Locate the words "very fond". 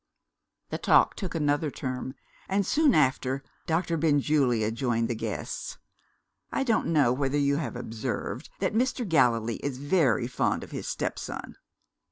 9.77-10.63